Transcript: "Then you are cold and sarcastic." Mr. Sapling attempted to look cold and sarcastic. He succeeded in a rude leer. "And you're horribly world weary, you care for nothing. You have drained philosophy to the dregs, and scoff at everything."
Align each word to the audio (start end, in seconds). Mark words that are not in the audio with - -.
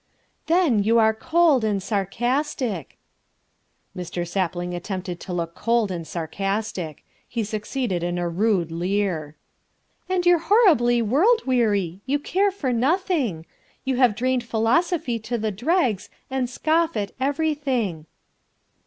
"Then 0.47 0.81
you 0.81 0.97
are 0.97 1.13
cold 1.13 1.63
and 1.63 1.77
sarcastic." 1.79 2.97
Mr. 3.95 4.27
Sapling 4.27 4.73
attempted 4.73 5.19
to 5.19 5.31
look 5.31 5.53
cold 5.53 5.91
and 5.91 6.07
sarcastic. 6.07 7.05
He 7.27 7.43
succeeded 7.43 8.01
in 8.01 8.17
a 8.17 8.27
rude 8.27 8.71
leer. 8.71 9.35
"And 10.09 10.25
you're 10.25 10.39
horribly 10.39 11.03
world 11.03 11.43
weary, 11.45 12.01
you 12.07 12.17
care 12.17 12.49
for 12.49 12.73
nothing. 12.73 13.45
You 13.85 13.97
have 13.97 14.15
drained 14.15 14.43
philosophy 14.43 15.19
to 15.19 15.37
the 15.37 15.51
dregs, 15.51 16.09
and 16.31 16.49
scoff 16.49 16.97
at 16.97 17.11
everything." 17.19 18.07